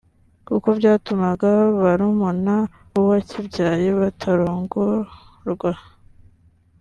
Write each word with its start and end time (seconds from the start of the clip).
kuko 0.47 0.67
byatumaga 0.79 1.51
barumuna 1.81 2.55
b’uwakibyaye 2.91 3.87
batarongorwa 3.99 5.71